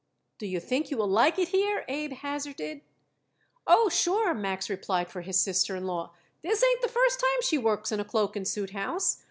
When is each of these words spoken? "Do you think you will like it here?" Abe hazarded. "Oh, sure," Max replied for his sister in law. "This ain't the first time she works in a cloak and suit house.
"Do 0.39 0.47
you 0.47 0.59
think 0.59 0.89
you 0.89 0.97
will 0.97 1.07
like 1.07 1.37
it 1.37 1.49
here?" 1.49 1.85
Abe 1.87 2.13
hazarded. 2.13 2.81
"Oh, 3.67 3.87
sure," 3.87 4.33
Max 4.33 4.67
replied 4.67 5.11
for 5.11 5.21
his 5.21 5.39
sister 5.39 5.75
in 5.75 5.85
law. 5.85 6.11
"This 6.41 6.63
ain't 6.63 6.81
the 6.81 6.87
first 6.87 7.19
time 7.19 7.41
she 7.43 7.59
works 7.59 7.91
in 7.91 7.99
a 7.99 8.03
cloak 8.03 8.35
and 8.35 8.47
suit 8.47 8.71
house. 8.71 9.19